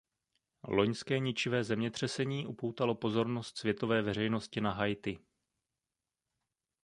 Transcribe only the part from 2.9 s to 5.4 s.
pozornost světové veřejnosti na Haiti.